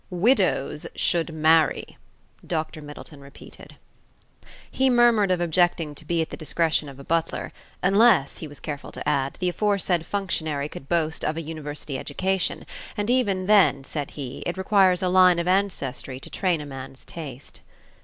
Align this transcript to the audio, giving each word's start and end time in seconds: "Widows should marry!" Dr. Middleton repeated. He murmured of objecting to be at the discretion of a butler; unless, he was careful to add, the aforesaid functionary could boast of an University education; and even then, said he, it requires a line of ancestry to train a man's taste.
"Widows 0.09 0.87
should 0.95 1.31
marry!" 1.31 1.95
Dr. 2.47 2.81
Middleton 2.81 3.21
repeated. 3.21 3.75
He 4.71 4.89
murmured 4.89 5.29
of 5.29 5.39
objecting 5.39 5.93
to 5.93 6.03
be 6.05 6.23
at 6.23 6.31
the 6.31 6.37
discretion 6.37 6.89
of 6.89 6.99
a 6.99 7.03
butler; 7.03 7.53
unless, 7.83 8.39
he 8.39 8.47
was 8.47 8.59
careful 8.59 8.91
to 8.93 9.07
add, 9.07 9.35
the 9.39 9.49
aforesaid 9.49 10.03
functionary 10.07 10.69
could 10.69 10.89
boast 10.89 11.23
of 11.23 11.37
an 11.37 11.45
University 11.45 11.99
education; 11.99 12.65
and 12.97 13.11
even 13.11 13.45
then, 13.45 13.83
said 13.83 14.09
he, 14.17 14.39
it 14.47 14.57
requires 14.57 15.03
a 15.03 15.07
line 15.07 15.37
of 15.37 15.47
ancestry 15.47 16.19
to 16.19 16.31
train 16.31 16.61
a 16.61 16.65
man's 16.65 17.05
taste. 17.05 17.61